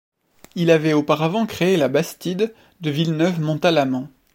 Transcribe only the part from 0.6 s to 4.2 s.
avait auparavant créé la bastide de Villeneuve-Mont-Alaman.